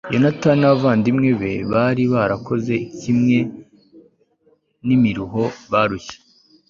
[0.13, 3.37] yonatani n'abavandimwe be bari barakoze kimwe
[4.85, 6.17] n'imiruho barushye